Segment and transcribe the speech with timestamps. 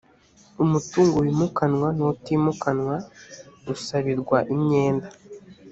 [0.63, 2.95] umutungo wimukanwa n utimukanwa
[3.73, 5.07] usabirwa imyenda